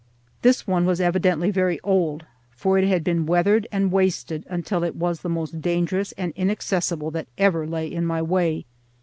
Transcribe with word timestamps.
This 0.41 0.65
one 0.65 0.87
was 0.87 0.99
evidently 0.99 1.51
very 1.51 1.79
old, 1.81 2.25
for 2.49 2.75
it 2.79 2.87
had 2.87 3.03
been 3.03 3.27
weathered 3.27 3.67
and 3.71 3.91
wasted 3.91 4.47
until 4.49 4.83
it 4.83 4.95
was 4.95 5.19
the 5.21 5.29
most 5.29 5.61
dangerous 5.61 6.11
and 6.13 6.33
inaccessible 6.35 7.11
that 7.11 7.27
ever 7.37 7.67
lay 7.67 7.85
in 7.85 8.07
my 8.07 8.23
way. 8.23 8.65